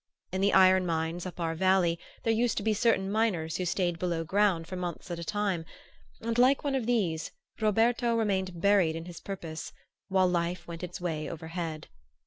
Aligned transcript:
In 0.31 0.41
the 0.41 0.53
iron 0.53 0.87
mines 0.87 1.27
up 1.27 1.39
our 1.39 1.53
valley 1.53 1.99
there 2.23 2.33
used 2.33 2.57
to 2.57 2.63
be 2.63 2.73
certain 2.73 3.11
miners 3.11 3.57
who 3.57 3.65
stayed 3.65 3.99
below 3.99 4.23
ground 4.23 4.65
for 4.65 4.75
months 4.75 5.11
at 5.11 5.19
a 5.19 5.23
time; 5.23 5.63
and, 6.21 6.39
like 6.39 6.63
one 6.63 6.73
of 6.73 6.87
these, 6.87 7.29
Roberto 7.59 8.15
remained 8.15 8.59
buried 8.59 8.95
in 8.95 9.05
his 9.05 9.19
purpose, 9.21 9.71
while 10.07 10.27
life 10.27 10.65
went 10.67 10.81
its 10.81 10.99
way 10.99 11.29
overhead. 11.29 11.87